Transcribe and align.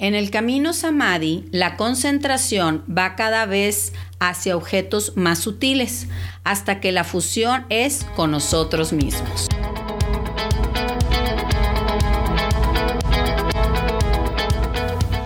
En 0.00 0.14
el 0.14 0.30
camino 0.30 0.72
Samadhi, 0.72 1.44
la 1.52 1.76
concentración 1.76 2.82
va 2.88 3.16
cada 3.16 3.44
vez 3.44 3.92
hacia 4.18 4.56
objetos 4.56 5.12
más 5.14 5.40
sutiles, 5.40 6.08
hasta 6.42 6.80
que 6.80 6.90
la 6.90 7.04
fusión 7.04 7.66
es 7.68 8.06
con 8.16 8.30
nosotros 8.30 8.94
mismos. 8.94 9.48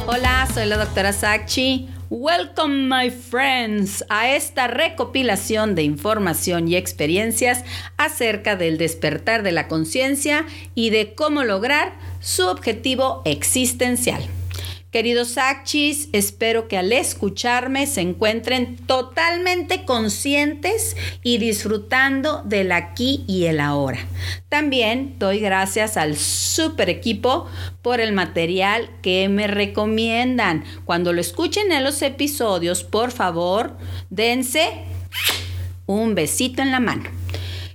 Hola, 0.09 0.48
soy 0.52 0.66
la 0.66 0.77
doctora 0.79 1.12
Sakchi. 1.12 1.88
Welcome 2.11 2.88
my 2.88 3.11
friends 3.11 4.04
a 4.09 4.30
esta 4.30 4.66
recopilación 4.66 5.77
de 5.77 5.84
información 5.84 6.66
y 6.66 6.75
experiencias 6.75 7.64
acerca 7.96 8.56
del 8.56 8.79
despertar 8.79 9.45
de 9.45 9.52
la 9.52 9.68
conciencia 9.68 10.45
y 10.75 10.91
de 10.91 11.14
cómo 11.14 11.45
lograr 11.45 11.93
su 12.18 12.48
objetivo 12.48 13.22
existencial. 13.25 14.29
Queridos 14.95 15.30
Sachis, 15.30 16.08
espero 16.12 16.68
que 16.68 16.79
al 16.79 16.93
escucharme 16.93 17.89
se 17.89 18.00
encuentren 18.00 18.76
totalmente 18.76 19.85
conscientes 19.85 20.96
y 21.21 21.39
disfrutando 21.39 22.44
del 22.44 22.71
aquí 22.71 23.25
y 23.26 23.46
el 23.46 23.58
ahora. 23.58 23.99
También 24.49 25.16
doy 25.18 25.40
gracias 25.40 25.96
al 25.96 26.16
super 26.16 26.88
equipo 26.88 27.49
por 27.82 28.00
el 28.00 28.12
material 28.12 28.88
que 29.02 29.29
me 29.29 29.49
recomiendan. 29.49 30.62
Cuando 30.85 31.13
lo 31.13 31.21
escuchen 31.21 31.72
en 31.72 31.82
los 31.82 32.00
episodios, 32.00 32.84
por 32.84 33.11
favor, 33.11 33.77
dense 34.11 34.84
un 35.86 36.14
besito 36.14 36.62
en 36.62 36.70
la 36.70 36.78
mano. 36.78 37.11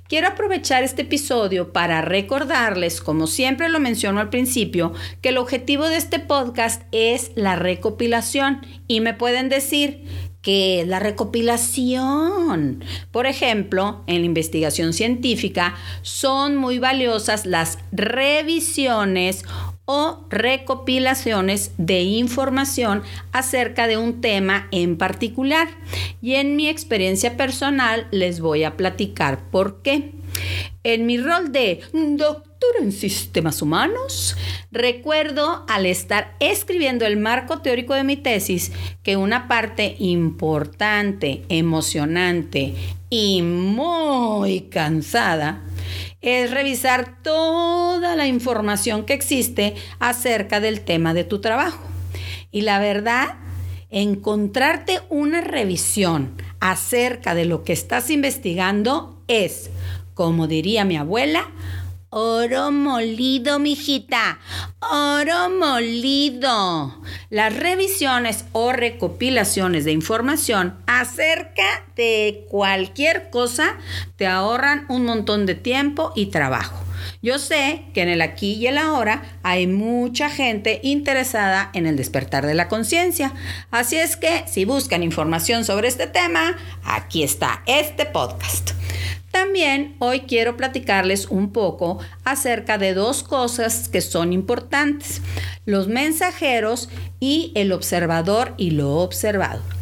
Quiero 0.10 0.30
aprovechar 0.30 0.82
este 0.82 1.04
episodio 1.04 1.72
para 1.72 2.02
recordarles, 2.02 3.00
como 3.00 3.28
siempre 3.28 3.70
lo 3.70 3.80
menciono 3.80 4.20
al 4.20 4.32
principio, 4.32 4.92
que 5.22 5.30
el 5.30 5.38
objetivo 5.38 5.88
de 5.88 5.98
este 5.98 6.18
podcast 6.18 6.82
es 6.92 7.32
la 7.36 7.56
recopilación 7.56 8.66
y 8.88 9.02
me 9.02 9.14
pueden 9.14 9.50
decir 9.50 10.04
que 10.42 10.84
la 10.88 11.00
recopilación. 11.00 12.84
Por 13.12 13.28
ejemplo, 13.28 14.04
en 14.08 14.22
la 14.22 14.26
investigación 14.26 14.94
científica 14.94 15.76
son 16.02 16.56
muy 16.56 16.80
valiosas 16.80 17.46
las 17.46 17.78
revisiones 17.92 19.44
o 19.92 20.24
recopilaciones 20.30 21.72
de 21.80 22.02
información 22.02 23.02
acerca 23.32 23.88
de 23.88 23.98
un 23.98 24.22
tema 24.22 24.68
en 24.70 25.00
particular. 25.00 25.68
Y 26.22 26.36
en 26.36 26.56
mi 26.56 26.70
experiencia 26.70 27.38
personal 27.38 28.08
les 28.12 28.40
voy 28.40 28.66
a 28.66 28.78
platicar 28.78 29.50
por 29.50 29.82
qué. 29.82 30.12
En 30.84 31.08
mi 31.08 31.18
rol 31.18 31.52
de 31.52 31.82
doctor 31.92 32.70
en 32.80 32.92
sistemas 32.92 33.64
humanos, 33.64 34.38
recuerdo 34.72 35.66
al 35.68 35.88
estar 35.88 36.36
escribiendo 36.40 37.08
el 37.08 37.18
marco 37.18 37.62
teórico 37.64 37.96
de 37.96 38.04
mi 38.04 38.16
tesis 38.16 38.72
que 39.02 39.18
una 39.18 39.48
parte 39.48 39.96
importante, 39.98 41.42
emocionante 41.50 42.76
y 43.10 43.42
muy 43.42 44.62
cansada 44.70 45.64
es 46.22 46.52
revisar 46.52 47.22
toda 47.24 48.16
la 48.16 48.28
información 48.28 49.06
que 49.06 49.14
existe 49.14 49.76
acerca 50.00 50.60
del 50.60 50.82
tema 50.82 51.14
de 51.14 51.24
tu 51.24 51.40
trabajo. 51.40 51.84
Y 52.52 52.62
la 52.62 52.80
verdad, 52.80 53.36
encontrarte 53.90 55.00
una 55.10 55.42
revisión 55.42 56.34
acerca 56.60 57.36
de 57.36 57.46
lo 57.46 57.64
que 57.64 57.74
estás 57.74 58.10
investigando 58.10 59.22
es, 59.28 59.70
como 60.14 60.48
diría 60.48 60.86
mi 60.86 60.98
abuela, 60.98 61.48
Oro 62.12 62.72
molido, 62.72 63.60
mijita. 63.60 64.40
Oro 64.80 65.52
molido. 65.52 67.04
Las 67.30 67.56
revisiones 67.56 68.46
o 68.52 68.72
recopilaciones 68.72 69.86
de 69.86 69.92
información 69.92 70.76
acerca 70.88 71.86
de 71.96 72.48
cualquier 72.50 73.30
cosa 73.30 73.78
te 74.16 74.26
ahorran 74.26 74.86
un 74.90 75.06
montón 75.06 75.46
de 75.46 75.54
tiempo 75.54 76.12
y 76.16 76.28
trabajo. 76.28 76.84
Yo 77.22 77.38
sé 77.38 77.84
que 77.94 78.02
en 78.02 78.10
el 78.10 78.22
aquí 78.22 78.54
y 78.54 78.66
el 78.66 78.80
ahora 78.80 79.38
hay 79.44 79.68
mucha 79.68 80.32
gente 80.32 80.80
interesada 80.82 81.70
en 81.74 81.86
el 81.86 81.96
despertar 81.96 82.48
de 82.48 82.56
la 82.56 82.70
conciencia. 82.70 83.34
Así 83.70 83.98
es 83.98 84.16
que 84.16 84.46
si 84.48 84.66
buscan 84.66 85.04
información 85.04 85.64
sobre 85.64 85.90
este 85.90 86.08
tema, 86.08 86.58
aquí 86.84 87.22
está 87.22 87.62
este 87.68 88.08
podcast. 88.08 88.72
También 89.32 89.96
hoy 90.00 90.22
quiero 90.22 90.58
platicarles 90.58 91.28
un 91.28 91.52
poco 91.52 92.00
acerca 92.24 92.78
de 92.78 92.94
dos 92.94 93.24
cosas 93.24 93.88
que 93.88 94.02
son 94.02 94.34
importantes, 94.34 95.22
los 95.66 95.88
mensajeros 95.88 96.90
y 97.20 97.52
el 97.56 97.72
observador 97.72 98.54
y 98.58 98.72
lo 98.72 98.98
observado. 98.98 99.79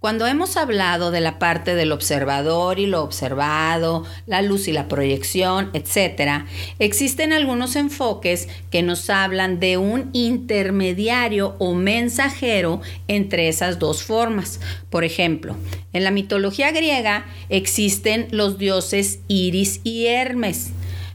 Cuando 0.00 0.26
hemos 0.26 0.56
hablado 0.56 1.10
de 1.10 1.20
la 1.20 1.38
parte 1.38 1.74
del 1.74 1.92
observador 1.92 2.78
y 2.78 2.86
lo 2.86 3.02
observado, 3.02 4.06
la 4.26 4.40
luz 4.40 4.66
y 4.66 4.72
la 4.72 4.88
proyección, 4.88 5.68
etc., 5.74 6.46
existen 6.78 7.34
algunos 7.34 7.76
enfoques 7.76 8.48
que 8.70 8.82
nos 8.82 9.10
hablan 9.10 9.60
de 9.60 9.76
un 9.76 10.08
intermediario 10.14 11.54
o 11.58 11.74
mensajero 11.74 12.80
entre 13.08 13.48
esas 13.48 13.78
dos 13.78 14.02
formas. 14.02 14.60
Por 14.88 15.04
ejemplo, 15.04 15.54
en 15.92 16.04
la 16.04 16.10
mitología 16.10 16.70
griega 16.70 17.26
existen 17.50 18.26
los 18.30 18.56
dioses 18.56 19.18
Iris 19.28 19.82
y 19.84 20.06
Hermes. 20.06 20.70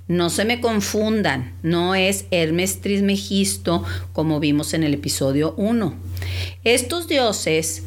No 0.08 0.30
se 0.30 0.46
me 0.46 0.62
confundan, 0.62 1.56
no 1.64 1.96
es 1.96 2.26
Hermes 2.30 2.82
Trismegisto 2.82 3.84
como 4.14 4.40
vimos 4.40 4.76
en 4.76 4.84
el 4.84 4.94
episodio 4.94 5.56
1. 5.58 5.96
Estos 6.64 7.08
dioses 7.08 7.82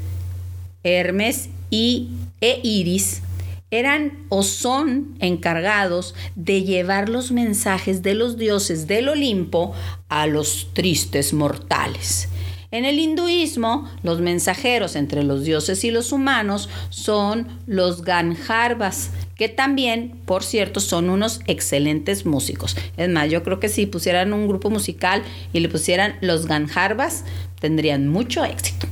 Hermes 0.83 1.49
y, 1.71 2.09
e 2.41 2.61
Iris 2.63 3.23
eran 3.71 4.25
o 4.31 4.43
son 4.43 5.17
encargados 5.21 6.15
de 6.35 6.63
llevar 6.63 7.09
los 7.09 7.33
mensajes 7.33 8.03
de 8.03 8.15
los 8.15 8.39
dioses 8.39 8.87
del 8.87 9.09
Olimpo 9.09 9.75
a 10.09 10.27
los 10.27 10.69
tristes 10.73 11.35
mortales. 11.35 12.29
En 12.71 12.85
el 12.85 12.99
hinduismo, 12.99 13.89
los 14.03 14.21
mensajeros 14.21 14.95
entre 14.95 15.23
los 15.23 15.45
dioses 15.45 15.85
y 15.85 15.91
los 15.91 16.13
humanos 16.13 16.69
son 16.91 17.49
los 17.67 18.03
Ganjarbas, 18.03 19.11
que 19.37 19.49
también, 19.49 20.21
por 20.27 20.43
cierto, 20.43 20.81
son 20.81 21.09
unos 21.09 21.41
excelentes 21.47 22.27
músicos. 22.27 22.77
Es 22.99 23.09
más, 23.09 23.31
yo 23.31 23.43
creo 23.43 23.59
que 23.59 23.71
si 23.71 23.87
pusieran 23.87 24.35
un 24.35 24.49
grupo 24.49 24.69
musical 24.69 25.23
y 25.55 25.61
le 25.61 25.71
pusieran 25.71 26.17
los 26.21 26.47
Ganjarbas, 26.47 27.25
tendrían 27.59 28.09
mucho 28.09 28.45
éxito. 28.45 28.88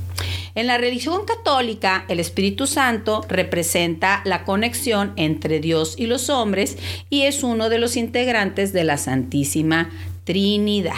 En 0.57 0.65
la 0.65 0.79
religión 0.79 1.23
católica, 1.23 2.03
el 2.07 2.19
Espíritu 2.19 2.65
Santo 2.65 3.21
representa 3.29 4.23
la 4.25 4.43
conexión 4.43 5.13
entre 5.15 5.59
Dios 5.59 5.93
y 5.99 6.07
los 6.07 6.31
hombres 6.31 6.79
y 7.11 7.21
es 7.25 7.43
uno 7.43 7.69
de 7.69 7.77
los 7.77 7.95
integrantes 7.95 8.73
de 8.73 8.83
la 8.83 8.97
Santísima 8.97 9.91
Trinidad. 10.23 10.95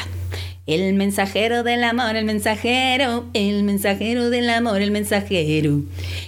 El 0.70 0.94
mensajero 0.94 1.64
del 1.64 1.84
amor, 1.84 2.16
el 2.16 2.26
mensajero, 2.26 3.26
el 3.34 3.64
mensajero 3.64 4.30
del 4.30 4.48
amor, 4.52 4.84
el 4.84 4.92
mensajero. 4.92 5.82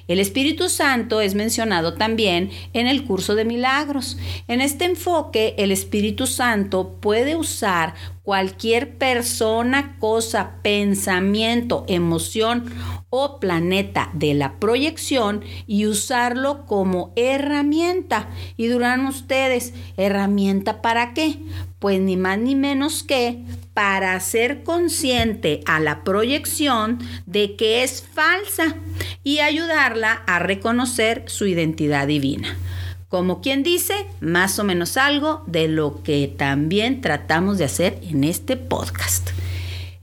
El 0.07 0.19
Espíritu 0.19 0.67
Santo 0.67 1.21
es 1.21 1.35
mencionado 1.35 1.93
también 1.93 2.49
en 2.73 2.87
el 2.87 3.03
curso 3.03 3.35
de 3.35 3.45
milagros. 3.45 4.17
En 4.47 4.59
este 4.59 4.85
enfoque, 4.85 5.53
el 5.59 5.71
Espíritu 5.71 6.25
Santo 6.25 6.97
puede 6.99 7.35
usar 7.35 7.93
cualquier 8.23 8.97
persona, 8.97 9.97
cosa, 9.99 10.53
pensamiento, 10.63 11.85
emoción 11.87 12.65
o 13.11 13.39
planeta 13.39 14.09
de 14.13 14.33
la 14.33 14.59
proyección 14.59 15.43
y 15.67 15.85
usarlo 15.85 16.65
como 16.65 17.13
herramienta. 17.15 18.29
Y 18.57 18.67
duran 18.67 19.05
ustedes, 19.05 19.73
¿herramienta 19.97 20.81
para 20.81 21.13
qué? 21.13 21.37
Pues 21.77 21.99
ni 21.99 22.17
más 22.17 22.39
ni 22.39 22.55
menos 22.55 23.03
que 23.03 23.43
para 23.81 24.19
ser 24.19 24.61
consciente 24.61 25.61
a 25.65 25.79
la 25.79 26.03
proyección 26.03 26.99
de 27.25 27.55
que 27.55 27.81
es 27.81 28.03
falsa 28.13 28.75
y 29.23 29.39
ayudarla 29.39 30.21
a 30.27 30.37
reconocer 30.37 31.23
su 31.25 31.47
identidad 31.47 32.05
divina. 32.05 32.55
Como 33.09 33.41
quien 33.41 33.63
dice, 33.63 34.05
más 34.19 34.59
o 34.59 34.63
menos 34.63 34.97
algo 34.97 35.41
de 35.47 35.67
lo 35.67 36.03
que 36.03 36.27
también 36.27 37.01
tratamos 37.01 37.57
de 37.57 37.65
hacer 37.65 37.97
en 38.03 38.23
este 38.23 38.55
podcast. 38.55 39.31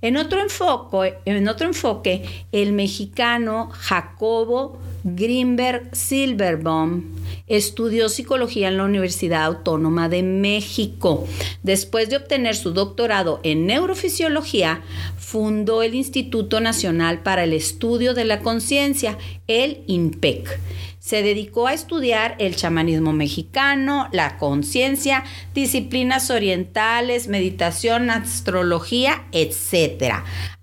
En 0.00 0.16
otro 0.16 0.40
enfoque, 0.40 2.24
el 2.52 2.72
mexicano 2.72 3.70
Jacobo 3.72 4.78
Grimberg 5.02 5.88
Silverbaum 5.92 7.02
estudió 7.48 8.08
psicología 8.08 8.68
en 8.68 8.76
la 8.76 8.84
Universidad 8.84 9.44
Autónoma 9.44 10.08
de 10.08 10.22
México. 10.22 11.26
Después 11.64 12.10
de 12.10 12.18
obtener 12.18 12.54
su 12.54 12.72
doctorado 12.72 13.40
en 13.42 13.66
neurofisiología, 13.66 14.82
fundó 15.18 15.82
el 15.82 15.96
Instituto 15.96 16.60
Nacional 16.60 17.22
para 17.22 17.42
el 17.42 17.52
Estudio 17.52 18.14
de 18.14 18.24
la 18.24 18.40
Conciencia, 18.40 19.18
el 19.48 19.82
INPEC 19.88 20.60
Se 21.08 21.22
dedicó 21.22 21.68
a 21.68 21.72
estudiar 21.72 22.36
el 22.38 22.54
chamanismo 22.54 23.14
mexicano, 23.14 24.10
la 24.12 24.36
conciencia, 24.36 25.24
disciplinas 25.54 26.30
orientales, 26.30 27.28
meditación, 27.28 28.10
astrología, 28.10 29.24
etc. 29.32 30.16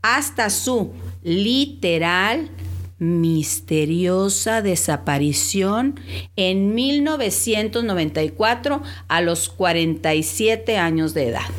Hasta 0.03 0.51
su 0.51 0.93
literal 1.23 2.51
misteriosa 2.99 4.61
desaparición 4.61 5.99
en 6.35 6.75
1994 6.75 8.83
a 9.07 9.21
los 9.21 9.49
47 9.49 10.77
años 10.77 11.15
de 11.15 11.29
edad. 11.29 11.49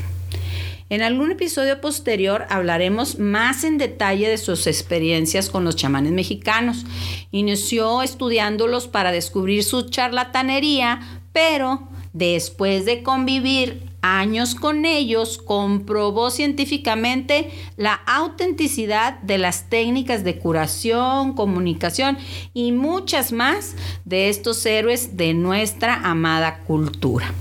En 0.88 1.02
algún 1.02 1.32
episodio 1.32 1.80
posterior 1.80 2.46
hablaremos 2.48 3.18
más 3.18 3.64
en 3.64 3.76
detalle 3.76 4.28
de 4.28 4.38
sus 4.38 4.68
experiencias 4.68 5.50
con 5.50 5.64
los 5.64 5.74
chamanes 5.74 6.12
mexicanos. 6.12 6.84
Inició 7.32 8.02
estudiándolos 8.02 8.86
para 8.86 9.10
descubrir 9.10 9.64
su 9.64 9.90
charlatanería, 9.90 11.00
pero 11.32 11.88
después 12.12 12.84
de 12.84 13.02
convivir 13.02 13.82
años 14.00 14.54
con 14.54 14.84
ellos, 14.84 15.38
comprobó 15.38 16.30
científicamente 16.30 17.50
la 17.76 17.94
autenticidad 17.94 19.20
de 19.22 19.38
las 19.38 19.68
técnicas 19.68 20.22
de 20.22 20.38
curación, 20.38 21.34
comunicación 21.34 22.16
y 22.54 22.70
muchas 22.70 23.32
más 23.32 23.74
de 24.04 24.28
estos 24.28 24.64
héroes 24.64 25.16
de 25.16 25.34
nuestra 25.34 26.08
amada 26.08 26.60
cultura. 26.60 27.34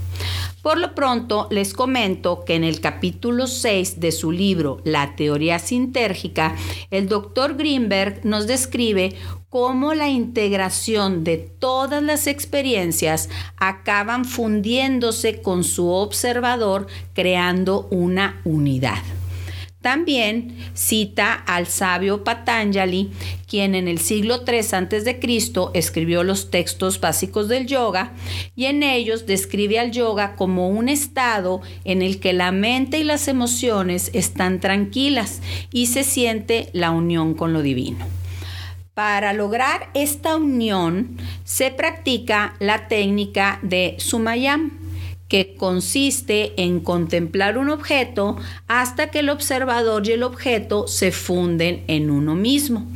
Por 0.66 0.78
lo 0.78 0.96
pronto, 0.96 1.46
les 1.52 1.72
comento 1.72 2.44
que 2.44 2.56
en 2.56 2.64
el 2.64 2.80
capítulo 2.80 3.46
6 3.46 4.00
de 4.00 4.10
su 4.10 4.32
libro 4.32 4.80
La 4.82 5.14
teoría 5.14 5.60
sintérgica, 5.60 6.56
el 6.90 7.06
doctor 7.06 7.56
Greenberg 7.56 8.22
nos 8.24 8.48
describe 8.48 9.14
cómo 9.48 9.94
la 9.94 10.08
integración 10.08 11.22
de 11.22 11.36
todas 11.36 12.02
las 12.02 12.26
experiencias 12.26 13.28
acaban 13.56 14.24
fundiéndose 14.24 15.40
con 15.40 15.62
su 15.62 15.86
observador, 15.86 16.88
creando 17.14 17.86
una 17.92 18.40
unidad. 18.42 19.15
También 19.80 20.56
cita 20.74 21.32
al 21.32 21.66
sabio 21.66 22.24
Patanjali, 22.24 23.10
quien 23.46 23.74
en 23.74 23.86
el 23.86 23.98
siglo 23.98 24.42
III 24.46 24.58
a.C. 24.58 25.20
escribió 25.74 26.24
los 26.24 26.50
textos 26.50 27.00
básicos 27.00 27.48
del 27.48 27.66
yoga 27.66 28.12
y 28.56 28.64
en 28.64 28.82
ellos 28.82 29.26
describe 29.26 29.78
al 29.78 29.92
yoga 29.92 30.34
como 30.34 30.68
un 30.68 30.88
estado 30.88 31.60
en 31.84 32.02
el 32.02 32.18
que 32.18 32.32
la 32.32 32.50
mente 32.50 32.98
y 32.98 33.04
las 33.04 33.28
emociones 33.28 34.10
están 34.12 34.60
tranquilas 34.60 35.40
y 35.70 35.86
se 35.86 36.02
siente 36.02 36.70
la 36.72 36.90
unión 36.90 37.34
con 37.34 37.52
lo 37.52 37.62
divino. 37.62 38.04
Para 38.94 39.34
lograr 39.34 39.90
esta 39.92 40.36
unión 40.36 41.18
se 41.44 41.70
practica 41.70 42.56
la 42.60 42.88
técnica 42.88 43.60
de 43.62 43.94
Sumayam 43.98 44.85
que 45.28 45.54
consiste 45.56 46.60
en 46.62 46.80
contemplar 46.80 47.58
un 47.58 47.70
objeto 47.70 48.36
hasta 48.68 49.10
que 49.10 49.20
el 49.20 49.28
observador 49.28 50.06
y 50.06 50.12
el 50.12 50.22
objeto 50.22 50.86
se 50.86 51.12
funden 51.12 51.84
en 51.88 52.10
uno 52.10 52.34
mismo. 52.34 52.86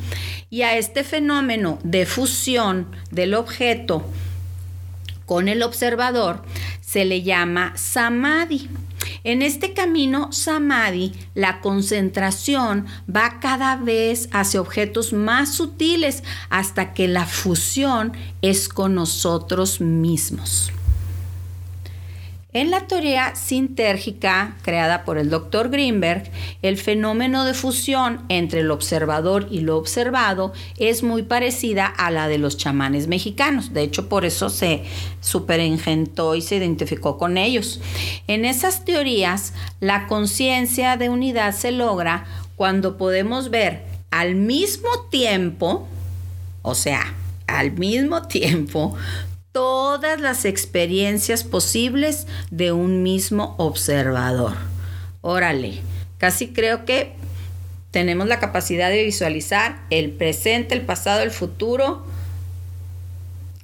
Y 0.49 0.63
a 0.63 0.77
este 0.77 1.05
fenómeno 1.05 1.79
de 1.83 2.07
fusión 2.07 2.87
del 3.11 3.35
objeto 3.35 4.05
con 5.27 5.49
el 5.49 5.63
observador 5.63 6.43
se 6.81 7.05
le 7.05 7.23
llama 7.23 7.73
samadhi. 7.77 8.69
En 9.23 9.43
este 9.43 9.75
camino 9.75 10.33
samadhi, 10.33 11.13
la 11.35 11.61
concentración 11.61 12.87
va 13.09 13.39
cada 13.39 13.77
vez 13.77 14.29
hacia 14.33 14.61
objetos 14.61 15.13
más 15.13 15.55
sutiles 15.55 16.25
hasta 16.49 16.95
que 16.95 17.07
la 17.07 17.27
fusión 17.27 18.13
es 18.43 18.69
con 18.69 18.95
nosotros 18.95 19.81
mismos. 19.81 20.73
En 22.53 22.73
la 22.73 22.89
teoría 22.89 23.37
sintérgica 23.37 24.57
creada 24.63 25.05
por 25.05 25.19
el 25.19 25.31
Dr. 25.31 25.71
Greenberg, 25.71 26.33
el 26.63 26.79
fenómeno 26.79 27.45
de 27.45 27.55
fusión 27.55 28.25
entre 28.29 28.61
el 28.61 28.73
observador 28.73 29.47
y 29.53 29.61
lo 29.61 29.77
observado 29.77 30.53
es 30.77 31.05
muy 31.05 31.23
parecida 31.23 31.87
a 31.87 32.11
la 32.11 32.27
de 32.27 32.39
los 32.39 32.57
chamanes 32.57 33.07
mexicanos. 33.07 33.73
De 33.73 33.83
hecho, 33.83 34.09
por 34.09 34.25
eso 34.25 34.51
se 34.51 34.83
superengentó 35.21 36.35
y 36.35 36.43
se 36.43 36.57
identificó 36.57 37.19
con 37.19 37.39
ellos. 37.39 37.81
En 38.27 38.45
esas 38.45 38.85
teorías, 38.85 39.55
la 39.79 40.09
conciencia 40.09 40.97
de 40.97 41.09
unidad 41.09 41.55
se 41.55 41.71
logra 41.71 42.25
cuando 42.57 42.97
podemos 42.97 43.51
ver 43.51 43.85
al 44.11 44.35
mismo 44.35 44.89
tiempo, 45.09 45.87
o 46.63 46.75
sea, 46.75 47.15
al 47.47 47.71
mismo 47.73 48.23
tiempo, 48.23 48.97
todas 49.53 50.21
las 50.21 50.45
experiencias 50.45 51.45
posibles 51.45 52.27
de 52.51 52.73
un 52.73 53.03
mismo 53.03 53.55
observador. 53.59 54.55
Órale, 55.21 55.81
casi 56.19 56.49
creo 56.49 56.85
que 56.85 57.15
tenemos 57.91 58.29
la 58.29 58.39
capacidad 58.39 58.91
de 58.91 59.05
visualizar 59.05 59.81
el 59.91 60.13
presente, 60.13 60.75
el 60.75 60.83
pasado, 60.83 61.23
el 61.23 61.31
futuro, 61.31 62.05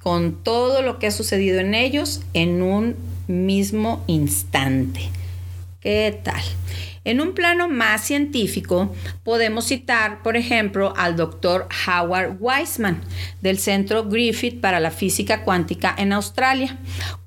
con 0.01 0.43
todo 0.43 0.81
lo 0.81 0.99
que 0.99 1.07
ha 1.07 1.11
sucedido 1.11 1.59
en 1.59 1.73
ellos 1.73 2.21
en 2.33 2.61
un 2.61 2.95
mismo 3.27 4.03
instante. 4.07 5.09
¿Qué 5.81 6.19
tal? 6.23 6.41
En 7.07 7.21
un 7.21 7.31
plano 7.31 7.69
más 7.69 8.01
científico, 8.01 8.93
podemos 9.23 9.67
citar, 9.67 10.21
por 10.23 10.35
ejemplo, 10.35 10.93
al 10.97 11.15
doctor 11.15 11.69
Howard 11.87 12.35
Weissman 12.41 13.01
del 13.39 13.59
Centro 13.59 14.09
Griffith 14.09 14.59
para 14.59 14.81
la 14.81 14.91
Física 14.91 15.45
Cuántica 15.45 15.95
en 15.97 16.11
Australia. 16.11 16.77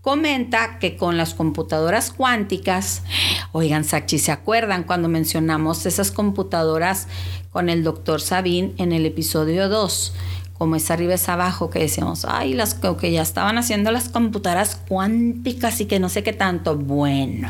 Comenta 0.03 0.79
que 0.81 0.99
con 0.99 1.17
las 1.17 1.33
computadoras 1.33 2.13
cuánticas, 2.13 3.05
oigan, 3.53 3.85
Sachi, 3.85 4.19
¿se 4.19 4.33
acuerdan 4.33 4.85
cuando 4.85 5.09
mencionamos 5.09 5.87
esas 5.87 6.11
computadoras 6.11 7.09
con 7.51 7.71
el 7.71 7.83
doctor 7.83 8.21
Sabin 8.21 8.75
en 8.77 8.93
el 8.93 9.07
episodio 9.07 9.71
2? 9.71 10.13
como 10.59 10.77
es 10.77 10.91
arriba 10.91 11.15
es 11.15 11.27
abajo, 11.31 11.71
que 11.71 11.79
decíamos, 11.79 12.27
ay, 12.29 12.53
las 12.53 12.75
que 12.75 13.13
ya 13.13 13.23
estaban 13.23 13.57
haciendo 13.57 13.93
las 13.93 14.11
computadoras 14.11 14.77
cuánticas 14.77 15.81
y 15.81 15.87
que 15.87 15.99
no 15.99 16.11
sé 16.11 16.23
qué 16.23 16.35
tanto. 16.35 16.77
Bueno, 16.77 17.49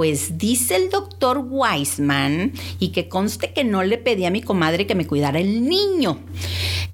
pues 0.00 0.38
dice 0.38 0.76
el 0.76 0.88
doctor 0.88 1.44
Weisman, 1.46 2.54
y 2.78 2.88
que 2.88 3.10
conste 3.10 3.52
que 3.52 3.64
no 3.64 3.82
le 3.82 3.98
pedí 3.98 4.24
a 4.24 4.30
mi 4.30 4.40
comadre 4.40 4.86
que 4.86 4.94
me 4.94 5.06
cuidara 5.06 5.40
el 5.40 5.68
niño, 5.68 6.20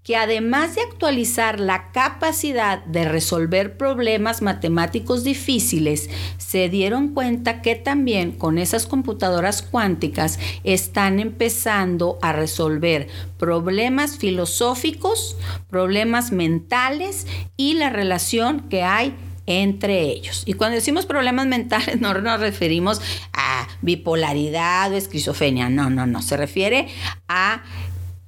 que 0.03 0.17
además 0.17 0.75
de 0.75 0.81
actualizar 0.81 1.61
la 1.61 1.93
capacidad 1.93 2.85
de 2.85 3.05
resolver 3.05 3.77
problemas 3.77 4.43
matemáticos 4.43 5.23
difíciles, 5.23 6.11
se 6.37 6.69
dieron 6.69 7.15
cuenta 7.15 7.63
que 7.63 7.77
también 7.77 8.33
con 8.33 8.59
esas 8.59 8.89
computadoras 8.89 9.63
cuánticas 9.63 10.41
están 10.65 11.21
empezando 11.21 12.19
a 12.23 12.33
resolver 12.33 13.07
problemas 13.39 14.17
filosóficos, 14.17 15.37
problemas 15.71 16.33
mentales 16.33 17.29
y 17.57 17.75
la 17.75 17.89
relación 17.89 18.69
que 18.69 18.83
hay 18.83 19.15
entre 19.47 20.03
ellos. 20.03 20.43
Y 20.47 20.55
cuando 20.55 20.75
decimos 20.75 21.07
problemas 21.07 21.47
mentales 21.47 22.01
no 22.01 22.15
nos 22.15 22.41
referimos 22.41 23.01
a 23.33 23.69
bipolaridad 23.83 24.93
o 24.93 24.97
esquizofrenia, 24.97 25.69
no, 25.69 25.91
no, 25.91 26.07
no, 26.07 26.23
se 26.23 26.37
refiere 26.37 26.89
a 27.29 27.63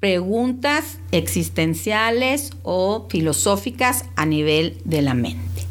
preguntas 0.00 0.98
existenciales 1.10 2.52
o 2.62 3.08
filosóficas 3.10 4.04
a 4.14 4.26
nivel 4.26 4.78
de 4.84 5.02
la 5.02 5.14
mente. 5.14 5.66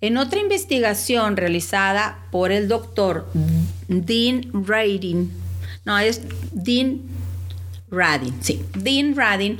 En 0.00 0.16
otra 0.16 0.38
investigación 0.38 1.36
realizada 1.36 2.26
por 2.30 2.52
el 2.52 2.68
doctor 2.68 3.26
Dean 3.88 4.50
Radin, 4.52 5.32
no, 5.84 5.98
es 5.98 6.20
Dean 6.52 7.00
Radin, 7.90 8.42
sí, 8.42 8.64
Dean 8.74 9.14
Radin, 9.14 9.58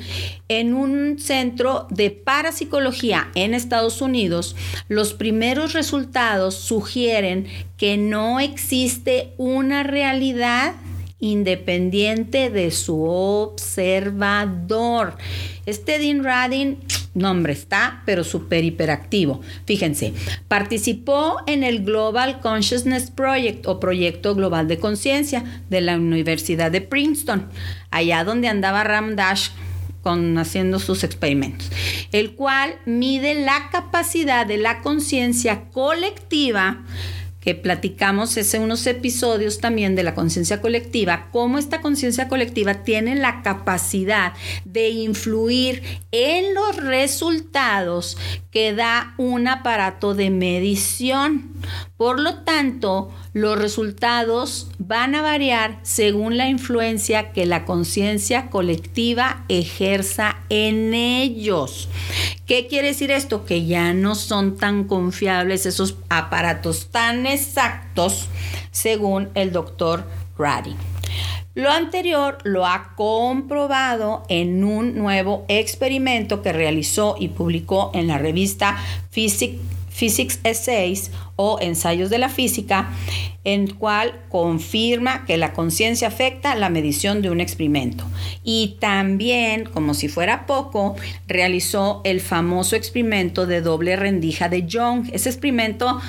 en 0.48 0.74
un 0.74 1.18
centro 1.18 1.86
de 1.90 2.10
parapsicología 2.10 3.30
en 3.34 3.54
Estados 3.54 4.00
Unidos, 4.00 4.56
los 4.88 5.14
primeros 5.14 5.72
resultados 5.72 6.54
sugieren 6.54 7.46
que 7.76 7.96
no 7.96 8.40
existe 8.40 9.34
una 9.36 9.82
realidad 9.82 10.74
independiente 11.20 12.50
de 12.50 12.70
su 12.70 13.04
observador. 13.04 15.16
Este 15.64 15.98
Dean 15.98 16.24
Radin 16.24 16.78
nombre 17.14 17.52
está, 17.52 18.02
pero 18.04 18.24
súper 18.24 18.64
hiperactivo. 18.64 19.40
Fíjense, 19.66 20.12
participó 20.48 21.36
en 21.46 21.62
el 21.62 21.84
Global 21.84 22.40
Consciousness 22.40 23.10
Project 23.10 23.66
o 23.66 23.80
Proyecto 23.80 24.34
Global 24.34 24.68
de 24.68 24.78
Conciencia 24.78 25.44
de 25.70 25.80
la 25.80 25.96
Universidad 25.96 26.70
de 26.70 26.80
Princeton, 26.80 27.48
allá 27.90 28.24
donde 28.24 28.48
andaba 28.48 28.84
Ram 28.84 29.16
Dash 29.16 29.50
con, 30.02 30.36
haciendo 30.36 30.78
sus 30.78 31.02
experimentos, 31.02 31.70
el 32.12 32.34
cual 32.34 32.74
mide 32.84 33.34
la 33.34 33.70
capacidad 33.72 34.46
de 34.46 34.58
la 34.58 34.82
conciencia 34.82 35.70
colectiva 35.70 36.84
que 37.44 37.54
platicamos 37.54 38.36
hace 38.38 38.58
unos 38.58 38.86
episodios 38.86 39.58
también 39.58 39.94
de 39.94 40.02
la 40.02 40.14
conciencia 40.14 40.62
colectiva, 40.62 41.28
cómo 41.30 41.58
esta 41.58 41.82
conciencia 41.82 42.26
colectiva 42.28 42.84
tiene 42.84 43.16
la 43.16 43.42
capacidad 43.42 44.32
de 44.64 44.88
influir 44.88 45.82
en 46.10 46.54
los 46.54 46.76
resultados 46.76 48.16
que 48.50 48.72
da 48.72 49.14
un 49.18 49.46
aparato 49.46 50.14
de 50.14 50.30
medición. 50.30 51.52
Por 51.98 52.18
lo 52.18 52.44
tanto, 52.44 53.12
los 53.34 53.58
resultados 53.58 54.68
van 54.78 55.16
a 55.16 55.20
variar 55.20 55.80
según 55.82 56.38
la 56.38 56.48
influencia 56.48 57.32
que 57.32 57.46
la 57.46 57.64
conciencia 57.64 58.48
colectiva 58.48 59.44
ejerza 59.48 60.36
en 60.50 60.94
ellos. 60.94 61.88
¿Qué 62.46 62.68
quiere 62.68 62.88
decir 62.88 63.10
esto? 63.10 63.44
Que 63.44 63.66
ya 63.66 63.92
no 63.92 64.14
son 64.14 64.56
tan 64.56 64.84
confiables 64.84 65.66
esos 65.66 65.96
aparatos 66.08 66.90
tan 66.92 67.26
exactos 67.26 68.28
según 68.70 69.28
el 69.34 69.50
doctor 69.50 70.04
Rady. 70.38 70.76
Lo 71.56 71.70
anterior 71.70 72.38
lo 72.44 72.66
ha 72.66 72.94
comprobado 72.94 74.24
en 74.28 74.62
un 74.62 74.94
nuevo 74.94 75.44
experimento 75.48 76.40
que 76.40 76.52
realizó 76.52 77.16
y 77.18 77.28
publicó 77.28 77.90
en 77.94 78.06
la 78.06 78.18
revista 78.18 78.76
Physics 79.10 79.73
Essays 80.00 81.10
o 81.36 81.58
Ensayos 81.60 82.10
de 82.10 82.18
la 82.18 82.28
Física, 82.28 82.90
en 83.44 83.68
cual 83.68 84.20
confirma 84.28 85.24
que 85.24 85.36
la 85.36 85.52
conciencia 85.52 86.08
afecta 86.08 86.54
la 86.54 86.68
medición 86.68 87.22
de 87.22 87.30
un 87.30 87.40
experimento. 87.40 88.04
Y 88.42 88.76
también, 88.80 89.64
como 89.64 89.94
si 89.94 90.08
fuera 90.08 90.46
poco, 90.46 90.96
realizó 91.28 92.00
el 92.04 92.20
famoso 92.20 92.76
experimento 92.76 93.46
de 93.46 93.60
doble 93.60 93.96
rendija 93.96 94.48
de 94.48 94.66
Young. 94.66 95.10
Ese 95.12 95.28
experimento, 95.28 96.00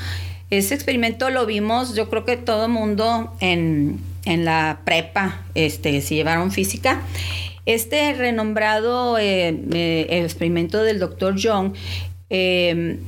ese 0.50 0.76
experimento 0.76 1.30
lo 1.30 1.46
vimos, 1.46 1.96
yo 1.96 2.10
creo 2.10 2.26
que 2.26 2.38
todo 2.38 2.68
mundo 2.68 3.34
en 3.40 4.00
en 4.26 4.44
la 4.44 4.82
prepa, 4.84 5.44
este, 5.54 6.02
si 6.02 6.16
llevaron 6.16 6.52
física. 6.52 7.02
Este 7.66 8.14
renombrado 8.14 9.18
eh, 9.18 9.56
eh, 9.74 10.08
experimento 10.24 10.84
del 10.84 11.00
doctor 11.00 11.36
Young 11.36 11.74
eh, 12.30 13.00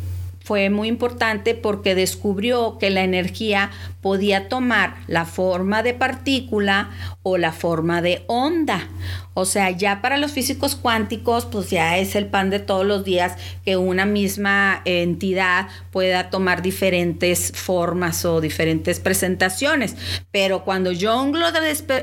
fue 0.47 0.69
muy 0.69 0.87
importante 0.87 1.55
porque 1.55 1.93
descubrió 1.93 2.77
que 2.77 2.89
la 2.89 3.03
energía 3.03 3.69
podía 3.99 4.47
tomar 4.47 4.95
la 5.07 5.25
forma 5.25 5.83
de 5.83 5.93
partícula 5.93 6.89
o 7.21 7.37
la 7.37 7.51
forma 7.51 8.01
de 8.01 8.23
onda. 8.27 8.87
O 9.33 9.43
sea, 9.43 9.71
ya 9.71 10.01
para 10.01 10.15
los 10.15 10.31
físicos 10.31 10.77
cuánticos, 10.77 11.45
pues 11.47 11.69
ya 11.69 11.97
es 11.97 12.15
el 12.15 12.27
pan 12.27 12.49
de 12.49 12.59
todos 12.59 12.85
los 12.85 13.03
días 13.03 13.33
que 13.65 13.75
una 13.75 14.05
misma 14.05 14.83
entidad 14.85 15.67
pueda 15.91 16.29
tomar 16.29 16.61
diferentes 16.61 17.51
formas 17.53 18.23
o 18.23 18.39
diferentes 18.39 19.01
presentaciones. 19.01 19.97
Pero 20.31 20.63
cuando 20.63 20.93
Young 20.93 21.35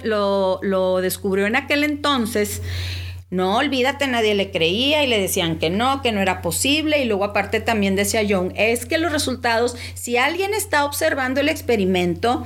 lo, 0.03 0.61
lo 0.63 1.01
descubrió 1.01 1.47
en 1.47 1.57
aquel 1.57 1.83
entonces, 1.83 2.61
no, 3.35 3.57
olvídate, 3.57 4.07
nadie 4.07 4.37
le 4.37 4.53
creía 4.53 5.03
y 5.03 5.09
le 5.09 5.21
decían 5.21 5.59
que 5.59 5.69
no, 5.69 6.03
que 6.03 6.13
no 6.13 6.21
era 6.21 6.41
posible. 6.41 7.03
Y 7.03 7.05
luego 7.05 7.25
aparte 7.25 7.59
también 7.59 7.97
decía 7.97 8.23
Young, 8.23 8.53
es 8.55 8.87
que 8.87 8.97
los 8.97 9.11
resultados, 9.11 9.77
si 9.95 10.17
alguien 10.17 10.55
está 10.55 10.85
observando 10.85 11.41
el 11.41 11.49
experimento, 11.49 12.45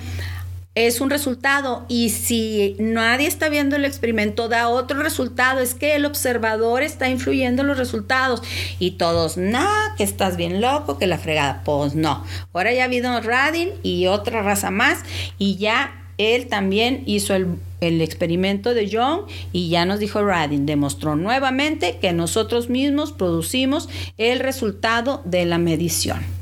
es 0.74 1.02
un 1.02 1.10
resultado. 1.10 1.84
Y 1.88 2.08
si 2.08 2.74
nadie 2.78 3.26
está 3.26 3.50
viendo 3.50 3.76
el 3.76 3.84
experimento 3.84 4.48
da 4.48 4.70
otro 4.70 5.02
resultado, 5.02 5.60
es 5.60 5.74
que 5.74 5.94
el 5.94 6.06
observador 6.06 6.82
está 6.82 7.10
influyendo 7.10 7.60
en 7.60 7.68
los 7.68 7.76
resultados. 7.76 8.42
Y 8.78 8.92
todos, 8.92 9.36
no, 9.36 9.68
que 9.98 10.04
estás 10.04 10.38
bien 10.38 10.62
loco, 10.62 10.96
que 10.96 11.06
la 11.06 11.18
fregada, 11.18 11.60
pues 11.64 11.94
no. 11.96 12.24
Ahora 12.54 12.72
ya 12.72 12.82
ha 12.82 12.86
habido 12.86 13.20
Radin 13.20 13.72
y 13.82 14.06
otra 14.06 14.40
raza 14.40 14.70
más. 14.70 15.00
Y 15.36 15.56
ya 15.56 16.06
él 16.16 16.46
también 16.46 17.02
hizo 17.04 17.34
el, 17.34 17.58
experimento 17.80 18.74
de 18.74 18.88
Young 18.88 19.22
y 19.52 19.68
ya 19.68 19.84
nos 19.84 20.00
dijo 20.00 20.22
Radin, 20.22 20.66
demostró 20.66 21.16
nuevamente 21.16 21.98
que 22.00 22.12
nosotros 22.12 22.68
mismos 22.68 23.12
producimos 23.12 23.88
el 24.16 24.40
resultado 24.40 25.22
de 25.24 25.44
la 25.44 25.58
medición. 25.58 26.37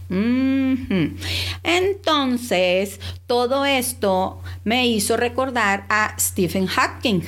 Entonces, 1.63 3.01
todo 3.27 3.65
esto 3.65 4.41
me 4.65 4.87
hizo 4.87 5.17
recordar 5.17 5.87
a 5.89 6.15
Stephen 6.19 6.67
Hawking 6.67 7.23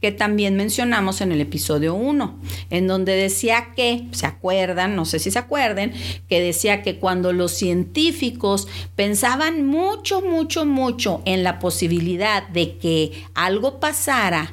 que 0.00 0.12
también 0.12 0.56
mencionamos 0.56 1.20
en 1.20 1.32
el 1.32 1.40
episodio 1.40 1.94
1, 1.94 2.38
en 2.70 2.86
donde 2.86 3.16
decía 3.16 3.68
que, 3.74 4.06
se 4.12 4.26
acuerdan, 4.26 4.94
no 4.94 5.04
sé 5.04 5.18
si 5.18 5.30
se 5.30 5.38
acuerden, 5.38 5.92
que 6.28 6.40
decía 6.40 6.82
que 6.82 6.98
cuando 6.98 7.32
los 7.32 7.52
científicos 7.52 8.68
pensaban 8.94 9.66
mucho, 9.66 10.20
mucho, 10.20 10.66
mucho 10.66 11.22
en 11.24 11.42
la 11.42 11.58
posibilidad 11.58 12.46
de 12.48 12.76
que 12.76 13.24
algo 13.34 13.80
pasara, 13.80 14.52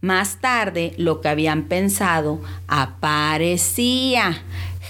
más 0.00 0.40
tarde 0.40 0.92
lo 0.98 1.20
que 1.20 1.28
habían 1.28 1.64
pensado 1.64 2.40
aparecía. 2.68 4.44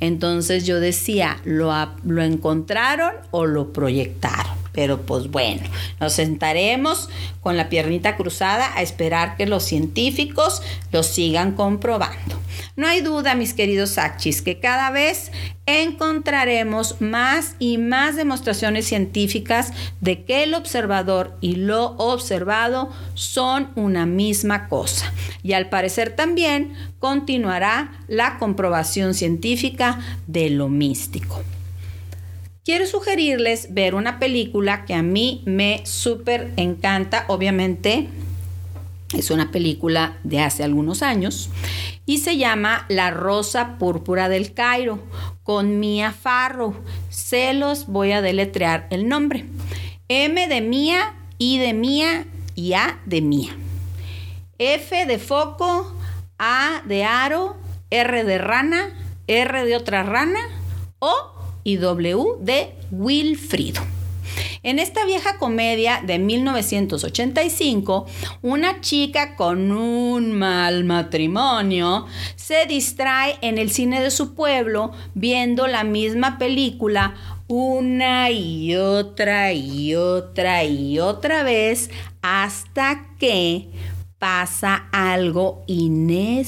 Entonces 0.00 0.66
yo 0.66 0.78
decía, 0.80 1.40
¿lo, 1.44 1.72
¿lo 2.04 2.22
encontraron 2.22 3.14
o 3.30 3.46
lo 3.46 3.72
proyectaron? 3.72 4.49
Pero 4.72 5.02
pues 5.02 5.30
bueno, 5.30 5.62
nos 5.98 6.14
sentaremos 6.14 7.08
con 7.40 7.56
la 7.56 7.68
piernita 7.68 8.16
cruzada 8.16 8.70
a 8.74 8.82
esperar 8.82 9.36
que 9.36 9.46
los 9.46 9.64
científicos 9.64 10.62
lo 10.92 11.02
sigan 11.02 11.52
comprobando. 11.52 12.40
No 12.76 12.86
hay 12.86 13.00
duda, 13.00 13.34
mis 13.34 13.54
queridos 13.54 13.98
Achis, 13.98 14.42
que 14.42 14.58
cada 14.58 14.90
vez 14.90 15.32
encontraremos 15.66 17.00
más 17.00 17.54
y 17.58 17.78
más 17.78 18.16
demostraciones 18.16 18.86
científicas 18.86 19.72
de 20.00 20.24
que 20.24 20.42
el 20.42 20.54
observador 20.54 21.36
y 21.40 21.56
lo 21.56 21.96
observado 21.96 22.90
son 23.14 23.70
una 23.74 24.06
misma 24.06 24.68
cosa. 24.68 25.12
Y 25.42 25.52
al 25.52 25.68
parecer 25.68 26.16
también 26.16 26.74
continuará 26.98 27.92
la 28.08 28.38
comprobación 28.38 29.14
científica 29.14 30.00
de 30.26 30.50
lo 30.50 30.68
místico 30.68 31.42
quiero 32.64 32.86
sugerirles 32.86 33.72
ver 33.72 33.94
una 33.94 34.18
película 34.18 34.84
que 34.84 34.94
a 34.94 35.02
mí 35.02 35.42
me 35.46 35.82
súper 35.84 36.52
encanta. 36.56 37.24
Obviamente 37.28 38.08
es 39.16 39.30
una 39.30 39.50
película 39.50 40.18
de 40.22 40.40
hace 40.40 40.62
algunos 40.62 41.02
años 41.02 41.50
y 42.06 42.18
se 42.18 42.36
llama 42.36 42.86
La 42.88 43.10
Rosa 43.10 43.76
Púrpura 43.78 44.28
del 44.28 44.54
Cairo 44.54 45.00
con 45.42 45.80
Mia 45.80 46.12
Farrow. 46.12 46.74
Se 47.08 47.54
los 47.54 47.86
voy 47.86 48.12
a 48.12 48.22
deletrear 48.22 48.86
el 48.90 49.08
nombre. 49.08 49.46
M 50.08 50.46
de 50.48 50.60
Mía, 50.60 51.14
I 51.38 51.58
de 51.58 51.72
Mía 51.72 52.26
y 52.54 52.74
A 52.74 53.00
de 53.04 53.20
Mía. 53.20 53.56
F 54.58 55.06
de 55.06 55.18
foco, 55.18 55.94
A 56.38 56.82
de 56.84 57.04
aro, 57.04 57.56
R 57.90 58.24
de 58.24 58.38
rana, 58.38 58.90
R 59.26 59.64
de 59.64 59.76
otra 59.76 60.02
rana, 60.02 60.40
O 60.98 61.39
y 61.64 61.76
W 61.76 62.36
de 62.40 62.74
Wilfrido. 62.90 63.82
En 64.62 64.78
esta 64.78 65.06
vieja 65.06 65.38
comedia 65.38 66.02
de 66.06 66.18
1985, 66.18 68.06
una 68.42 68.80
chica 68.82 69.34
con 69.34 69.72
un 69.72 70.32
mal 70.32 70.84
matrimonio 70.84 72.06
se 72.36 72.66
distrae 72.66 73.38
en 73.40 73.56
el 73.56 73.70
cine 73.70 74.02
de 74.02 74.10
su 74.10 74.34
pueblo 74.34 74.92
viendo 75.14 75.66
la 75.66 75.82
misma 75.82 76.36
película 76.38 77.14
una 77.48 78.30
y 78.30 78.76
otra 78.76 79.52
y 79.52 79.94
otra 79.94 80.64
y 80.64 81.00
otra 81.00 81.42
vez 81.42 81.90
hasta 82.22 83.06
que 83.18 83.70
pasa 84.20 84.86
algo 84.92 85.64
inesperado 85.66 86.38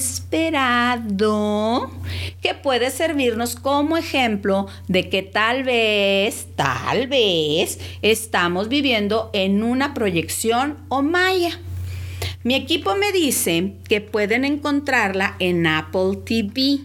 que 2.39 2.53
puede 2.53 2.91
servirnos 2.91 3.55
como 3.55 3.97
ejemplo 3.97 4.67
de 4.87 5.09
que 5.09 5.23
tal 5.23 5.63
vez, 5.63 6.47
tal 6.55 7.07
vez 7.07 7.79
estamos 8.03 8.69
viviendo 8.69 9.31
en 9.33 9.63
una 9.63 9.95
proyección 9.95 10.77
o 10.87 11.01
maya. 11.01 11.59
Mi 12.43 12.53
equipo 12.55 12.95
me 12.95 13.11
dice 13.11 13.73
que 13.89 14.01
pueden 14.01 14.45
encontrarla 14.45 15.35
en 15.39 15.65
Apple 15.65 16.19
TV 16.25 16.81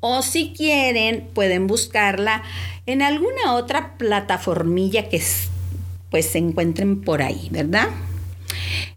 o 0.00 0.22
si 0.22 0.54
quieren 0.56 1.28
pueden 1.34 1.66
buscarla 1.66 2.42
en 2.86 3.02
alguna 3.02 3.52
otra 3.52 3.98
plataformilla 3.98 5.10
que 5.10 5.22
pues 6.10 6.26
se 6.26 6.38
encuentren 6.38 7.02
por 7.02 7.20
ahí, 7.20 7.48
¿verdad? 7.50 7.88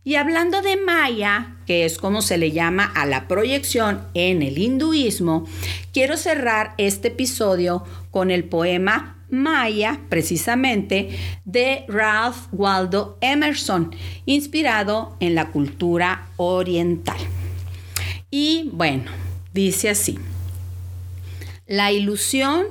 Y 0.08 0.18
hablando 0.18 0.62
de 0.62 0.78
Maya, 0.78 1.56
que 1.66 1.84
es 1.84 1.98
como 1.98 2.22
se 2.22 2.38
le 2.38 2.52
llama 2.52 2.86
a 2.86 3.08
la 3.08 3.28
proyección 3.28 4.06
en 4.14 4.44
el 4.44 4.60
hinduismo, 4.60 5.48
quiero 5.94 6.16
cerrar 6.16 6.76
este 6.78 7.08
episodio 7.08 7.84
con 8.12 8.30
el 8.30 8.44
poema 8.44 9.18
Maya, 9.32 10.00
precisamente, 10.10 11.10
de 11.44 11.86
Ralph 11.88 12.38
Waldo 12.52 13.18
Emerson, 13.20 13.96
inspirado 14.28 15.18
en 15.20 15.34
la 15.34 15.48
cultura 15.48 16.28
oriental. 16.38 17.18
Y 18.30 18.70
bueno, 18.74 19.10
dice 19.56 19.90
así, 19.90 20.20
la 21.66 21.92
ilusión 21.92 22.68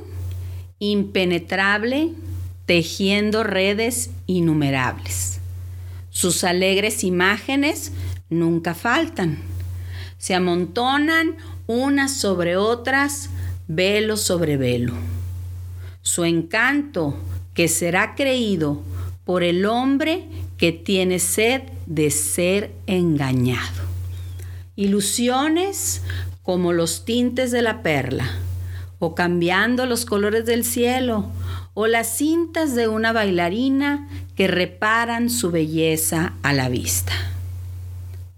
impenetrable, 0.78 2.10
tejiendo 2.64 3.42
redes 3.42 4.10
innumerables. 4.26 5.40
Sus 6.14 6.44
alegres 6.44 7.02
imágenes 7.02 7.90
nunca 8.30 8.72
faltan. 8.74 9.38
Se 10.16 10.32
amontonan 10.32 11.36
unas 11.66 12.16
sobre 12.16 12.56
otras, 12.56 13.30
velo 13.66 14.16
sobre 14.16 14.56
velo. 14.56 14.92
Su 16.02 16.24
encanto, 16.24 17.18
que 17.52 17.66
será 17.66 18.14
creído 18.14 18.80
por 19.24 19.42
el 19.42 19.66
hombre 19.66 20.28
que 20.56 20.70
tiene 20.70 21.18
sed 21.18 21.62
de 21.86 22.12
ser 22.12 22.72
engañado. 22.86 23.82
Ilusiones 24.76 26.00
como 26.44 26.72
los 26.72 27.04
tintes 27.04 27.50
de 27.50 27.62
la 27.62 27.82
perla, 27.82 28.38
o 29.04 29.14
cambiando 29.14 29.86
los 29.86 30.06
colores 30.06 30.46
del 30.46 30.64
cielo, 30.64 31.30
o 31.74 31.86
las 31.86 32.16
cintas 32.16 32.74
de 32.74 32.88
una 32.88 33.12
bailarina 33.12 34.08
que 34.34 34.46
reparan 34.46 35.28
su 35.28 35.50
belleza 35.50 36.34
a 36.42 36.52
la 36.52 36.68
vista. 36.68 37.12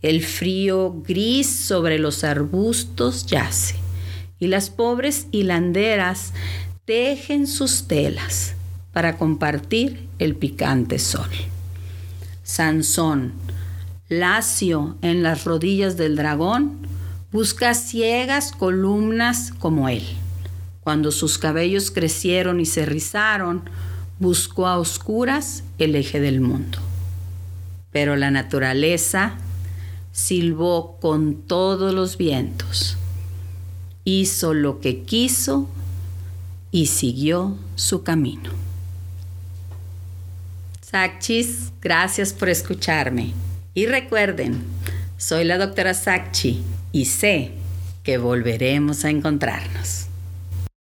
El 0.02 0.24
frío 0.24 1.02
gris 1.06 1.48
sobre 1.48 1.98
los 1.98 2.24
arbustos 2.24 3.26
yace, 3.26 3.76
y 4.38 4.48
las 4.48 4.70
pobres 4.70 5.28
hilanderas 5.30 6.32
tejen 6.84 7.46
sus 7.46 7.86
telas 7.86 8.54
para 8.92 9.18
compartir 9.18 10.08
el 10.18 10.34
picante 10.34 10.98
sol. 10.98 11.30
Sansón, 12.42 13.34
lacio 14.08 14.96
en 15.02 15.22
las 15.22 15.44
rodillas 15.44 15.96
del 15.96 16.16
dragón, 16.16 16.78
busca 17.32 17.74
ciegas 17.74 18.52
columnas 18.52 19.52
como 19.58 19.88
él. 19.88 20.04
Cuando 20.86 21.10
sus 21.10 21.36
cabellos 21.36 21.90
crecieron 21.90 22.60
y 22.60 22.64
se 22.64 22.86
rizaron, 22.86 23.68
buscó 24.20 24.68
a 24.68 24.78
oscuras 24.78 25.64
el 25.78 25.96
eje 25.96 26.20
del 26.20 26.40
mundo. 26.40 26.78
Pero 27.90 28.14
la 28.14 28.30
naturaleza 28.30 29.34
silbó 30.12 30.96
con 31.00 31.42
todos 31.42 31.92
los 31.92 32.16
vientos, 32.16 32.98
hizo 34.04 34.54
lo 34.54 34.78
que 34.78 35.02
quiso 35.02 35.68
y 36.70 36.86
siguió 36.86 37.56
su 37.74 38.04
camino. 38.04 38.50
Sakchis, 40.82 41.72
gracias 41.82 42.32
por 42.32 42.48
escucharme. 42.48 43.32
Y 43.74 43.86
recuerden, 43.86 44.62
soy 45.18 45.42
la 45.42 45.58
doctora 45.58 45.94
Sakchi 45.94 46.62
y 46.92 47.06
sé 47.06 47.54
que 48.04 48.18
volveremos 48.18 49.04
a 49.04 49.10
encontrarnos. 49.10 50.05